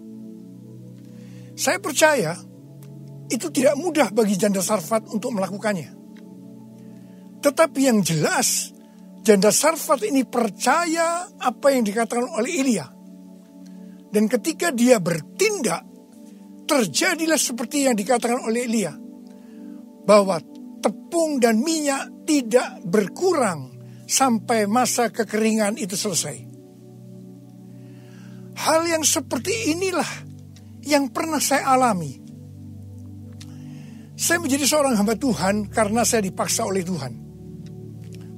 Saya 1.52 1.76
percaya 1.76 2.32
itu 3.28 3.48
tidak 3.52 3.76
mudah 3.76 4.08
bagi 4.12 4.36
janda 4.36 4.64
Sarfat 4.64 5.12
untuk 5.12 5.36
melakukannya. 5.36 5.92
Tetapi 7.42 7.80
yang 7.80 8.00
jelas, 8.00 8.72
janda 9.24 9.52
Sarfat 9.52 10.08
ini 10.08 10.24
percaya 10.24 11.28
apa 11.36 11.72
yang 11.72 11.84
dikatakan 11.84 12.28
oleh 12.32 12.52
Ilya. 12.64 12.86
Dan 14.12 14.28
ketika 14.28 14.68
dia 14.72 15.00
bertindak, 15.00 15.84
terjadilah 16.68 17.40
seperti 17.40 17.88
yang 17.88 17.96
dikatakan 17.96 18.40
oleh 18.44 18.68
Ilya. 18.68 18.92
Bahwa 20.04 20.36
tepung 20.82 21.40
dan 21.40 21.60
minyak 21.60 22.26
tidak 22.28 22.84
berkurang 22.84 23.71
sampai 24.12 24.68
masa 24.68 25.08
kekeringan 25.08 25.80
itu 25.80 25.96
selesai. 25.96 26.36
Hal 28.52 28.84
yang 28.84 29.00
seperti 29.00 29.72
inilah 29.72 30.28
yang 30.84 31.08
pernah 31.08 31.40
saya 31.40 31.72
alami. 31.72 32.20
Saya 34.12 34.38
menjadi 34.38 34.68
seorang 34.68 35.00
hamba 35.00 35.16
Tuhan 35.16 35.72
karena 35.72 36.04
saya 36.04 36.20
dipaksa 36.28 36.68
oleh 36.68 36.84
Tuhan. 36.84 37.12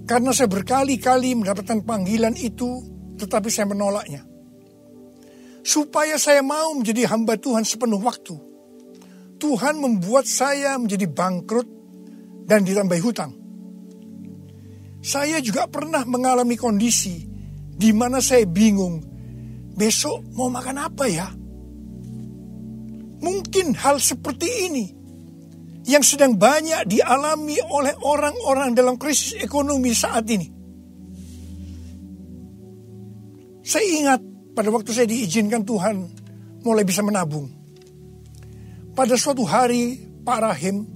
Karena 0.07 0.31
saya 0.31 0.47
berkali-kali 0.47 1.35
mendapatkan 1.35 1.83
panggilan 1.83 2.38
itu, 2.38 2.71
tetapi 3.19 3.50
saya 3.50 3.66
menolaknya. 3.69 4.23
Supaya 5.64 6.21
saya 6.21 6.45
mau 6.45 6.76
menjadi 6.76 7.09
hamba 7.11 7.40
Tuhan 7.40 7.66
sepenuh 7.66 8.00
waktu. 8.00 8.37
Tuhan 9.40 9.81
membuat 9.81 10.28
saya 10.28 10.76
menjadi 10.78 11.09
bangkrut 11.09 11.69
dan 12.47 12.64
ditambah 12.64 13.00
hutang. 13.00 13.43
Saya 15.04 15.37
juga 15.44 15.68
pernah 15.68 16.00
mengalami 16.08 16.56
kondisi 16.56 17.28
di 17.76 17.92
mana 17.92 18.25
saya 18.25 18.49
bingung, 18.49 19.04
besok 19.76 20.25
mau 20.32 20.49
makan 20.49 20.80
apa 20.80 21.04
ya? 21.04 21.28
Mungkin 23.20 23.76
hal 23.76 24.00
seperti 24.00 24.49
ini 24.64 24.84
yang 25.84 26.00
sedang 26.00 26.40
banyak 26.40 26.88
dialami 26.88 27.61
oleh 27.61 27.92
orang-orang 28.00 28.73
dalam 28.73 28.96
krisis 28.96 29.37
ekonomi 29.37 29.92
saat 29.92 30.25
ini. 30.25 30.49
Saya 33.60 33.84
ingat 33.84 34.21
pada 34.56 34.73
waktu 34.73 34.88
saya 34.88 35.04
diizinkan 35.04 35.69
Tuhan 35.69 35.97
mulai 36.64 36.84
bisa 36.88 37.04
menabung. 37.04 37.52
Pada 38.97 39.21
suatu 39.21 39.45
hari 39.45 40.00
Pak 40.25 40.38
Rahim, 40.40 40.88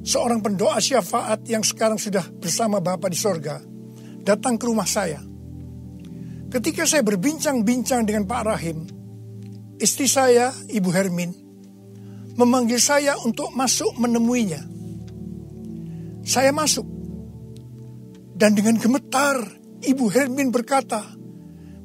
seorang 0.00 0.40
pendoa 0.40 0.80
syafaat 0.80 1.44
yang 1.48 1.64
sekarang 1.64 2.00
sudah 2.00 2.24
bersama 2.40 2.80
Bapak 2.80 3.12
di 3.12 3.18
sorga, 3.18 3.60
datang 4.24 4.56
ke 4.56 4.64
rumah 4.68 4.88
saya. 4.88 5.20
Ketika 6.50 6.82
saya 6.82 7.06
berbincang-bincang 7.06 8.02
dengan 8.08 8.26
Pak 8.26 8.42
Rahim, 8.42 8.82
istri 9.78 10.10
saya, 10.10 10.50
Ibu 10.66 10.90
Hermin, 10.90 11.30
memanggil 12.34 12.82
saya 12.82 13.14
untuk 13.22 13.54
masuk 13.54 13.94
menemuinya. 14.00 14.58
Saya 16.26 16.50
masuk. 16.50 16.84
Dan 18.34 18.56
dengan 18.56 18.80
gemetar, 18.80 19.36
Ibu 19.84 20.10
Hermin 20.10 20.50
berkata 20.50 21.04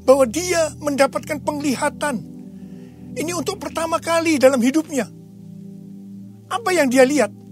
bahwa 0.05 0.25
dia 0.25 0.73
mendapatkan 0.81 1.43
penglihatan. 1.45 2.15
Ini 3.15 3.31
untuk 3.37 3.61
pertama 3.61 4.01
kali 4.01 4.41
dalam 4.41 4.59
hidupnya. 4.59 5.07
Apa 6.49 6.69
yang 6.73 6.89
dia 6.89 7.05
lihat? 7.05 7.44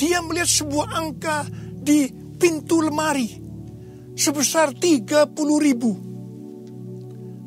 Dia 0.00 0.24
melihat 0.24 0.48
sebuah 0.48 0.96
angka 0.96 1.44
di 1.76 2.08
pintu 2.40 2.80
lemari 2.80 3.28
sebesar 4.16 4.72
30 4.72 5.28
ribu. 5.60 5.92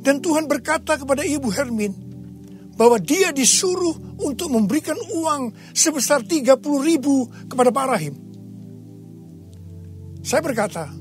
Dan 0.03 0.21
Tuhan 0.21 0.45
berkata 0.45 1.01
kepada 1.01 1.25
Ibu 1.25 1.49
Hermin 1.49 1.93
bahwa 2.77 3.01
dia 3.01 3.33
disuruh 3.33 4.21
untuk 4.21 4.53
memberikan 4.53 4.97
uang 4.97 5.73
sebesar 5.73 6.21
30 6.21 6.61
ribu 6.85 7.25
kepada 7.49 7.73
Pak 7.73 7.87
Rahim. 7.89 8.13
Saya 10.21 10.45
berkata, 10.45 10.93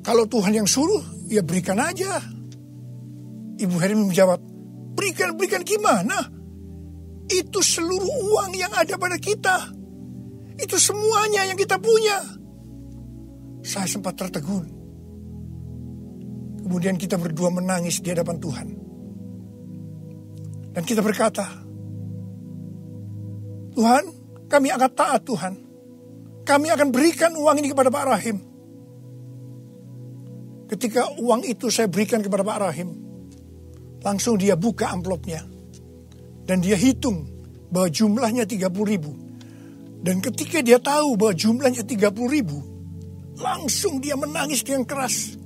kalau 0.00 0.24
Tuhan 0.24 0.56
yang 0.56 0.68
suruh, 0.68 1.02
ya 1.28 1.44
berikan 1.44 1.78
aja. 1.78 2.16
Ibu 3.60 3.76
Herim 3.76 4.08
menjawab, 4.08 4.40
berikan, 4.96 5.36
berikan 5.36 5.62
gimana? 5.62 6.16
Itu 7.28 7.60
seluruh 7.60 8.10
uang 8.34 8.52
yang 8.56 8.72
ada 8.74 8.98
pada 8.98 9.20
kita. 9.20 9.81
Itu 10.62 10.78
semuanya 10.78 11.42
yang 11.50 11.58
kita 11.58 11.76
punya. 11.82 12.22
Saya 13.66 13.86
sempat 13.90 14.14
tertegun. 14.14 14.66
Kemudian 16.62 16.94
kita 16.94 17.18
berdua 17.18 17.50
menangis 17.50 17.98
di 17.98 18.14
hadapan 18.14 18.38
Tuhan. 18.38 18.68
Dan 20.72 20.82
kita 20.86 21.02
berkata, 21.02 21.44
Tuhan, 23.74 24.04
kami 24.46 24.68
akan 24.70 24.90
taat 24.94 25.22
Tuhan. 25.26 25.54
Kami 26.42 26.68
akan 26.70 26.88
berikan 26.94 27.34
uang 27.34 27.56
ini 27.58 27.68
kepada 27.74 27.90
Pak 27.90 28.06
Rahim. 28.06 28.36
Ketika 30.70 31.20
uang 31.20 31.44
itu 31.44 31.68
saya 31.68 31.90
berikan 31.90 32.24
kepada 32.24 32.40
Pak 32.40 32.58
Rahim, 32.64 32.88
langsung 34.00 34.40
dia 34.40 34.56
buka 34.56 34.88
amplopnya. 34.94 35.44
Dan 36.42 36.64
dia 36.64 36.74
hitung 36.74 37.28
bahwa 37.68 37.88
jumlahnya 37.92 38.48
30 38.48 38.72
ribu. 38.88 39.12
Dan 40.02 40.18
ketika 40.18 40.58
dia 40.60 40.82
tahu 40.82 41.14
bahwa 41.14 41.30
jumlahnya 41.30 41.86
30 41.86 42.10
ribu, 42.26 42.58
langsung 43.38 44.02
dia 44.02 44.18
menangis 44.18 44.66
dengan 44.66 44.82
keras. 44.82 45.38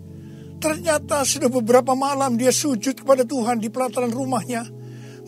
Ternyata 0.57 1.29
sudah 1.29 1.53
beberapa 1.53 1.93
malam 1.93 2.41
dia 2.41 2.49
sujud 2.49 2.97
kepada 2.97 3.29
Tuhan 3.29 3.61
di 3.61 3.69
pelataran 3.69 4.09
rumahnya. 4.09 4.65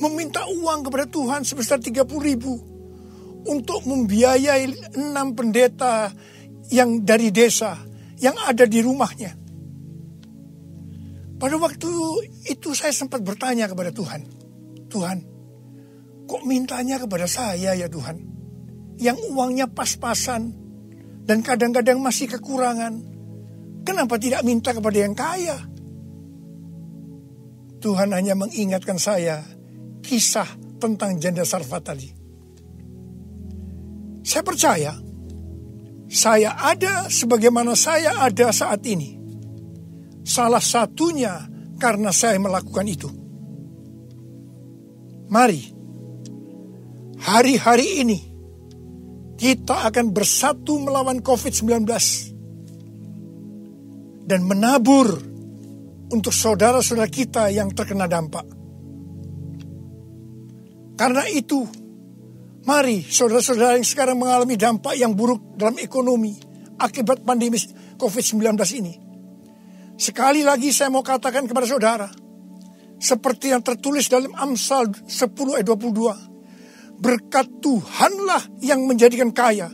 Meminta 0.01 0.49
uang 0.49 0.89
kepada 0.89 1.05
Tuhan 1.05 1.45
sebesar 1.45 1.77
30 1.77 2.09
ribu 2.25 2.57
untuk 3.45 3.85
membiayai 3.85 4.97
enam 4.97 5.37
pendeta 5.37 6.09
yang 6.73 7.05
dari 7.05 7.29
desa 7.29 7.77
yang 8.17 8.35
ada 8.49 8.65
di 8.65 8.81
rumahnya. 8.81 9.37
Pada 11.39 11.55
waktu 11.55 11.91
itu 12.51 12.75
saya 12.75 12.91
sempat 12.91 13.23
bertanya 13.23 13.71
kepada 13.71 13.95
Tuhan, 13.95 14.27
Tuhan, 14.91 15.19
kok 16.27 16.43
mintanya 16.43 16.99
kepada 16.99 17.31
saya 17.31 17.79
ya 17.79 17.87
Tuhan, 17.87 18.38
yang 18.99 19.19
uangnya 19.35 19.71
pas-pasan 19.71 20.55
dan 21.23 21.39
kadang-kadang 21.41 22.03
masih 22.03 22.27
kekurangan, 22.27 22.99
kenapa 23.87 24.19
tidak 24.19 24.43
minta 24.43 24.75
kepada 24.75 24.99
yang 24.99 25.15
kaya? 25.15 25.59
Tuhan 27.79 28.11
hanya 28.11 28.35
mengingatkan 28.35 28.99
saya 28.99 29.47
kisah 30.03 30.51
tentang 30.83 31.23
janda 31.23 31.47
Sarfat 31.47 31.83
tadi. 31.87 32.09
Saya 34.27 34.43
percaya 34.43 34.93
saya 36.09 36.57
ada 36.57 37.13
sebagaimana 37.13 37.77
saya 37.77 38.25
ada 38.25 38.49
saat 38.49 38.81
ini. 38.89 39.21
Salah 40.25 40.61
satunya 40.61 41.45
karena 41.77 42.09
saya 42.13 42.41
melakukan 42.41 42.89
itu. 42.89 43.09
Mari, 45.29 45.61
hari-hari 47.21 48.01
ini 48.01 48.28
kita 49.39 49.87
akan 49.87 50.11
bersatu 50.11 50.83
melawan 50.83 51.23
COVID-19 51.23 51.87
dan 54.27 54.41
menabur 54.45 55.09
untuk 56.11 56.35
saudara-saudara 56.35 57.07
kita 57.07 57.49
yang 57.55 57.71
terkena 57.71 58.11
dampak. 58.11 58.45
Karena 60.99 61.31
itu, 61.31 61.63
Mari 62.69 63.01
saudara-saudara 63.01 63.81
yang 63.81 63.89
sekarang 63.89 64.21
mengalami 64.21 64.53
dampak 64.61 64.93
yang 64.93 65.17
buruk 65.17 65.57
dalam 65.57 65.81
ekonomi 65.81 66.37
akibat 66.77 67.25
pandemi 67.25 67.57
COVID-19 67.97 68.45
ini. 68.77 68.93
Sekali 69.97 70.45
lagi 70.45 70.69
saya 70.69 70.93
mau 70.93 71.01
katakan 71.01 71.49
kepada 71.49 71.65
saudara, 71.65 72.13
seperti 73.01 73.57
yang 73.57 73.65
tertulis 73.65 74.05
dalam 74.13 74.37
Amsal 74.37 74.93
10 74.93 75.09
ayat 75.57 75.65
22. 75.65 76.38
Berkat 76.99 77.47
Tuhanlah 77.63 78.59
yang 78.59 78.85
menjadikan 78.91 79.31
kaya. 79.31 79.71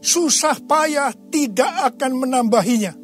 Susah 0.00 0.56
payah 0.62 1.12
tidak 1.28 1.94
akan 1.94 2.24
menambahinya. 2.24 2.94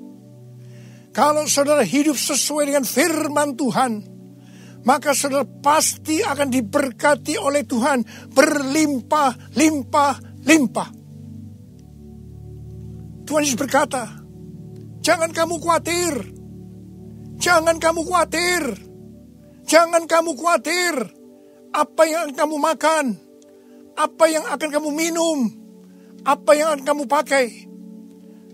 Kalau 1.11 1.49
saudara 1.49 1.81
hidup 1.83 2.17
sesuai 2.17 2.71
dengan 2.71 2.85
firman 2.85 3.57
Tuhan, 3.57 4.05
maka 4.85 5.17
saudara 5.17 5.43
pasti 5.43 6.23
akan 6.23 6.53
diberkati 6.53 7.35
oleh 7.41 7.67
Tuhan 7.67 8.31
berlimpah, 8.31 9.57
limpah, 9.59 10.15
limpah. 10.47 10.89
Tuhan 13.27 13.43
Yesus 13.43 13.59
berkata, 13.59 14.23
jangan 15.03 15.35
kamu 15.35 15.59
khawatir, 15.59 16.15
jangan 17.43 17.83
kamu 17.83 18.01
khawatir, 18.07 18.63
jangan 19.67 20.07
kamu 20.07 20.39
khawatir 20.39 21.16
apa 21.77 22.03
yang 22.09 22.21
akan 22.25 22.35
kamu 22.41 22.57
makan, 22.57 23.05
apa 24.01 24.25
yang 24.33 24.45
akan 24.49 24.69
kamu 24.73 24.91
minum, 24.97 25.39
apa 26.25 26.57
yang 26.57 26.73
akan 26.73 26.83
kamu 26.89 27.03
pakai. 27.05 27.69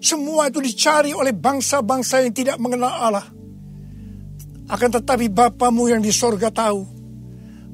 Semua 0.02 0.50
itu 0.50 0.58
dicari 0.58 1.14
oleh 1.14 1.30
bangsa-bangsa 1.30 2.26
yang 2.26 2.34
tidak 2.34 2.58
mengenal 2.58 2.90
Allah 2.90 3.26
akan 4.66 4.90
tetapi 4.98 5.30
Bapamu 5.30 5.86
yang 5.86 6.02
di 6.02 6.10
sorga 6.10 6.50
tahu 6.50 6.82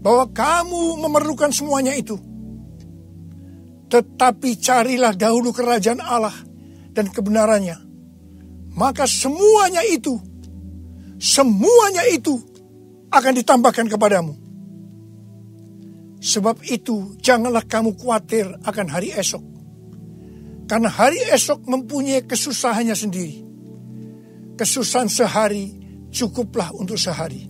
bahwa 0.04 0.28
kamu 0.28 1.00
memerlukan 1.08 1.48
semuanya 1.48 1.96
itu. 1.96 2.20
Tetapi 3.88 4.61
carilah 4.61 5.16
dahulu 5.16 5.48
kerajaan 5.56 6.04
Allah 6.04 6.37
dan 6.92 7.08
kebenarannya. 7.08 7.80
Maka 8.76 9.08
semuanya 9.08 9.80
itu, 9.88 10.20
semuanya 11.16 12.04
itu 12.12 12.37
akan 13.08 13.32
ditambahkan 13.40 13.88
kepadamu. 13.88 14.47
Sebab 16.18 16.66
itu 16.66 17.14
janganlah 17.22 17.62
kamu 17.62 17.94
khawatir 17.94 18.50
akan 18.66 18.87
hari 18.90 19.14
esok. 19.14 19.44
Karena 20.66 20.90
hari 20.90 21.22
esok 21.31 21.64
mempunyai 21.64 22.26
kesusahannya 22.26 22.92
sendiri. 22.92 23.37
Kesusahan 24.59 25.07
sehari 25.07 25.70
cukuplah 26.11 26.74
untuk 26.74 26.98
sehari. 26.98 27.46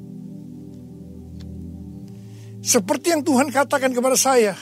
Seperti 2.61 3.16
yang 3.16 3.24
Tuhan 3.24 3.48
katakan 3.48 3.96
kepada 3.96 4.18
saya 4.18 4.52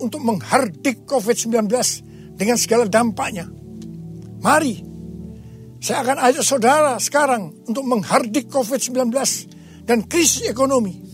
untuk 0.00 0.24
menghardik 0.24 1.04
COVID-19 1.04 1.68
dengan 2.40 2.56
segala 2.56 2.88
dampaknya. 2.88 3.44
Mari, 4.40 4.80
saya 5.76 6.00
akan 6.00 6.18
ajak 6.24 6.44
saudara 6.44 6.96
sekarang 6.96 7.52
untuk 7.68 7.84
menghardik 7.84 8.48
COVID-19 8.48 9.12
dan 9.84 10.08
krisis 10.08 10.48
ekonomi. 10.48 11.09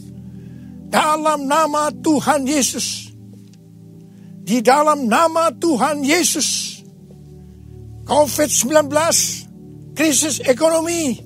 Dalam 0.96 1.44
nama 1.44 1.92
Tuhan 1.92 2.48
Yesus. 2.48 3.12
Di 4.48 4.64
dalam 4.64 5.12
nama 5.12 5.52
Tuhan 5.52 6.00
Yesus. 6.00 6.80
COVID-19, 8.06 8.88
krisis 9.92 10.40
ekonomi, 10.40 11.18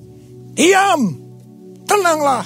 Diam, 0.51 1.15
tenanglah. 1.87 2.43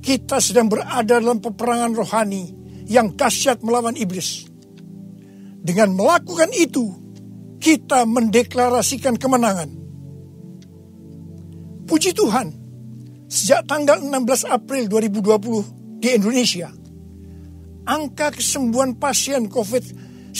Kita 0.00 0.40
sedang 0.40 0.72
berada 0.72 1.18
dalam 1.20 1.42
peperangan 1.44 1.92
rohani 1.92 2.54
yang 2.88 3.12
dahsyat 3.12 3.60
melawan 3.60 3.98
iblis. 3.98 4.48
Dengan 5.60 5.92
melakukan 5.92 6.54
itu, 6.56 6.88
kita 7.60 8.08
mendeklarasikan 8.08 9.20
kemenangan. 9.20 9.68
Puji 11.84 12.16
Tuhan, 12.16 12.59
sejak 13.30 13.70
tanggal 13.70 14.02
16 14.02 14.50
April 14.50 14.90
2020 14.90 16.02
di 16.02 16.08
Indonesia, 16.18 16.68
angka 17.86 18.34
kesembuhan 18.34 18.98
pasien 18.98 19.46
COVID-19 19.46 20.34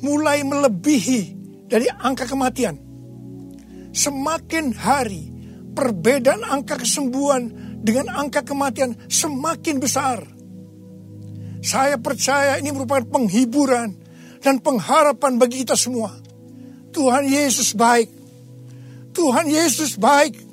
mulai 0.00 0.40
melebihi 0.40 1.20
dari 1.68 1.84
angka 1.92 2.24
kematian 2.24 2.86
semakin 3.96 4.72
hari 4.76 5.32
perbedaan 5.72 6.44
angka 6.44 6.80
kesembuhan 6.80 7.52
dengan 7.80 8.12
angka 8.12 8.44
kematian 8.44 8.96
semakin 9.08 9.76
besar. 9.80 10.20
Saya 11.64 12.00
percaya 12.00 12.60
ini 12.60 12.70
merupakan 12.70 13.04
penghiburan 13.08 13.96
dan 14.44 14.60
pengharapan 14.60 15.40
bagi 15.40 15.64
kita 15.64 15.74
semua. 15.74 16.12
Tuhan 16.92 17.26
Yesus 17.26 17.74
baik. 17.74 18.08
Tuhan 19.16 19.48
Yesus 19.48 19.96
baik. 20.00 20.45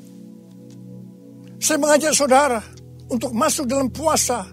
Saya 1.64 1.80
mengajak 1.80 2.12
saudara 2.12 2.60
untuk 3.08 3.32
masuk 3.32 3.72
dalam 3.72 3.88
puasa 3.88 4.44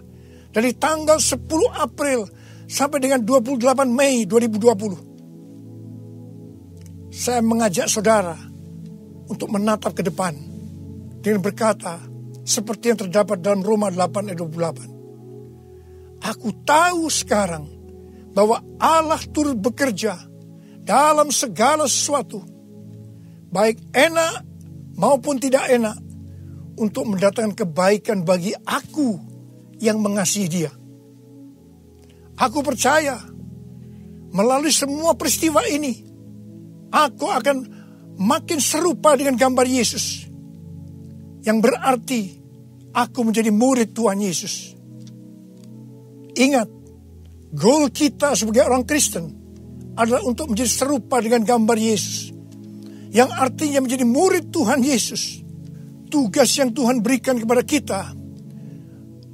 dari 0.55 0.71
tanggal 0.71 1.19
10 1.19 1.43
April 1.75 2.23
sampai 2.71 3.03
dengan 3.03 3.19
28 3.19 3.83
Mei 3.91 4.23
2020. 4.23 7.11
Saya 7.11 7.43
mengajak 7.43 7.91
saudara 7.91 8.39
untuk 9.27 9.51
menatap 9.51 9.91
ke 9.91 10.07
depan 10.07 10.31
dengan 11.19 11.43
berkata 11.43 11.99
seperti 12.47 12.95
yang 12.95 13.03
terdapat 13.03 13.43
dalam 13.43 13.59
Roma 13.59 13.91
8 13.91 14.31
ayat 14.31 14.39
28. 14.39 16.23
Aku 16.31 16.63
tahu 16.63 17.11
sekarang 17.11 17.67
bahwa 18.31 18.63
Allah 18.79 19.19
turut 19.35 19.59
bekerja 19.59 20.15
dalam 20.87 21.27
segala 21.27 21.91
sesuatu, 21.91 22.39
baik 23.51 23.83
enak 23.91 24.47
maupun 24.95 25.43
tidak 25.43 25.67
enak, 25.67 25.99
untuk 26.79 27.07
mendatangkan 27.09 27.55
kebaikan 27.55 28.23
bagi 28.23 28.55
aku 28.55 29.19
yang 29.81 29.99
mengasihi 29.99 30.47
Dia. 30.47 30.71
Aku 32.37 32.63
percaya 32.63 33.19
melalui 34.31 34.71
semua 34.71 35.13
peristiwa 35.13 35.61
ini, 35.67 35.93
aku 36.89 37.27
akan 37.27 37.57
makin 38.21 38.59
serupa 38.61 39.17
dengan 39.17 39.35
gambar 39.35 39.67
Yesus. 39.67 40.29
Yang 41.41 41.57
berarti 41.59 42.21
aku 42.93 43.19
menjadi 43.25 43.49
murid 43.49 43.97
Tuhan 43.97 44.21
Yesus. 44.21 44.77
Ingat, 46.37 46.69
goal 47.51 47.91
kita 47.91 48.37
sebagai 48.37 48.63
orang 48.63 48.85
Kristen 48.87 49.41
adalah 49.97 50.23
untuk 50.23 50.53
menjadi 50.53 50.71
serupa 50.71 51.19
dengan 51.19 51.43
gambar 51.43 51.77
Yesus. 51.77 52.31
Yang 53.11 53.29
artinya 53.35 53.83
menjadi 53.83 54.05
murid 54.07 54.53
Tuhan 54.55 54.79
Yesus. 54.79 55.40
Tugas 56.11 56.51
yang 56.59 56.75
Tuhan 56.75 56.99
berikan 56.99 57.39
kepada 57.39 57.63
kita 57.63 58.11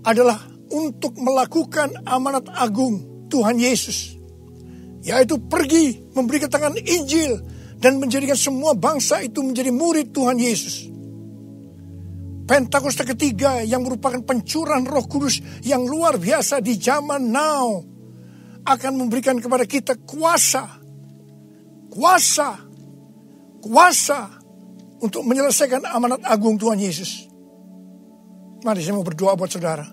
adalah 0.05 0.37
untuk 0.69 1.17
melakukan 1.17 2.05
amanat 2.05 2.53
agung 2.53 3.25
Tuhan 3.33 3.57
Yesus. 3.57 4.13
Yaitu 5.01 5.41
pergi 5.49 5.97
memberi 6.13 6.45
keterangan 6.45 6.77
Injil 6.77 7.41
dan 7.81 7.97
menjadikan 7.97 8.37
semua 8.37 8.77
bangsa 8.77 9.25
itu 9.25 9.41
menjadi 9.41 9.73
murid 9.73 10.13
Tuhan 10.13 10.37
Yesus. 10.37 10.93
Pentakosta 12.47 13.03
ketiga 13.03 13.59
yang 13.65 13.83
merupakan 13.83 14.23
pencurahan 14.23 14.85
roh 14.87 15.03
kudus 15.03 15.43
yang 15.67 15.83
luar 15.83 16.15
biasa 16.15 16.63
di 16.63 16.79
zaman 16.79 17.27
now 17.27 17.83
akan 18.63 18.93
memberikan 18.95 19.39
kepada 19.39 19.67
kita 19.67 19.99
kuasa, 20.07 20.79
kuasa, 21.91 22.55
kuasa 23.59 24.36
untuk 25.01 25.21
menyelesaikan 25.25 25.85
amanat 25.85 26.21
agung 26.25 26.57
Tuhan 26.57 26.81
Yesus. 26.81 27.29
Mari 28.65 28.81
saya 28.81 28.97
mau 28.97 29.05
berdoa 29.05 29.37
buat 29.37 29.51
saudara. 29.51 29.85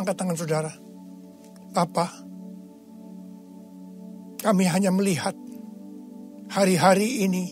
Angkat 0.00 0.16
tangan 0.16 0.36
saudara. 0.36 0.72
Bapak, 1.72 2.10
kami 4.40 4.64
hanya 4.68 4.92
melihat 4.92 5.36
hari-hari 6.52 7.24
ini 7.24 7.44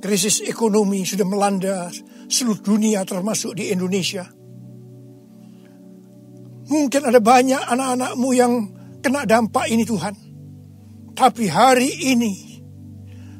krisis 0.00 0.40
ekonomi 0.46 1.04
sudah 1.04 1.26
melanda 1.28 1.92
seluruh 2.28 2.60
dunia 2.60 3.04
termasuk 3.04 3.56
di 3.56 3.72
Indonesia. 3.72 4.24
Mungkin 6.68 7.02
ada 7.08 7.20
banyak 7.20 7.64
anak-anakmu 7.64 8.28
yang 8.36 8.52
kena 9.00 9.24
dampak 9.24 9.72
ini 9.72 9.88
Tuhan. 9.88 10.14
Tapi 11.16 11.48
hari 11.48 11.90
ini, 12.14 12.62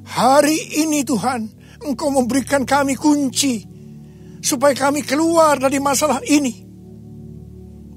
hari 0.09 0.57
ini 0.83 1.05
Tuhan, 1.05 1.58
Engkau 1.79 2.11
memberikan 2.11 2.67
kami 2.67 2.99
kunci 2.99 3.63
supaya 4.43 4.75
kami 4.75 5.03
keluar 5.07 5.59
dari 5.59 5.79
masalah 5.79 6.19
ini. 6.27 6.67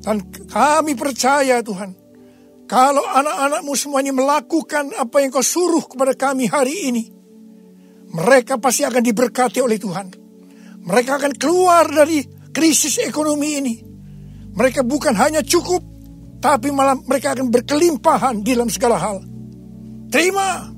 Dan 0.02 0.34
kami 0.50 0.98
percaya 0.98 1.62
Tuhan, 1.62 1.94
kalau 2.65 3.06
anak-anakmu 3.06 3.74
semuanya 3.78 4.13
melakukan 4.15 4.96
apa 4.98 5.22
yang 5.22 5.30
kau 5.30 5.46
suruh 5.46 5.86
kepada 5.86 6.17
kami 6.17 6.50
hari 6.50 6.89
ini, 6.89 7.04
mereka 8.12 8.58
pasti 8.58 8.82
akan 8.82 9.04
diberkati 9.06 9.62
oleh 9.62 9.78
Tuhan. 9.78 10.08
Mereka 10.82 11.22
akan 11.22 11.34
keluar 11.38 11.86
dari 11.86 12.26
krisis 12.50 12.98
ekonomi 13.06 13.50
ini. 13.62 13.76
Mereka 14.58 14.82
bukan 14.82 15.13
hanya 15.13 15.46
cukup, 15.46 15.86
tapi 16.41 16.74
malah 16.74 16.98
mereka 16.98 17.38
akan 17.38 17.54
berkelimpahan 17.54 18.41
di 18.41 18.58
dalam 18.58 18.67
segala 18.67 18.98
hal. 18.98 19.22
Terima, 20.10 20.74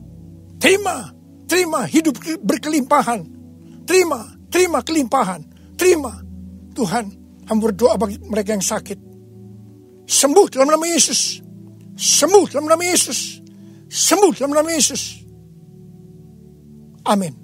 terima, 0.60 1.10
terima 1.46 1.86
hidup 1.86 2.18
berkelimpahan. 2.42 3.26
Terima, 3.84 4.24
terima 4.48 4.80
kelimpahan. 4.80 5.42
Terima. 5.76 6.24
Tuhan, 6.74 7.06
hamba 7.46 7.70
berdoa 7.70 8.00
bagi 8.00 8.18
mereka 8.26 8.56
yang 8.56 8.66
sakit. 8.66 8.98
Sembuh 10.08 10.48
dalam 10.50 10.72
nama 10.72 10.86
Yesus. 10.88 11.44
Sembuh 11.94 12.46
dalam 12.50 12.66
nama 12.66 12.84
Yesus. 12.84 13.40
Sembuh 13.92 14.34
dalam 14.34 14.58
nama 14.58 14.70
Yesus. 14.74 15.22
Amin. 17.06 17.43